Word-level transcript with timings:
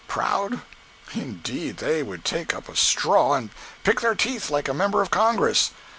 —proud? 0.07 0.61
Indeed, 1.13 1.77
they 1.77 2.01
would 2.01 2.25
take 2.25 2.55
up 2.55 2.67
a 2.67 2.75
straw 2.75 3.35
and 3.35 3.51
pick 3.83 4.01
their 4.01 4.15
teeth 4.15 4.49
like 4.49 4.67
a 4.67 4.73
member 4.73 4.99
of 5.03 5.11
Congress. 5.11 5.69